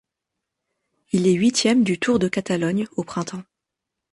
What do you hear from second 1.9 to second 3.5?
Tour de Catalogne au printemps.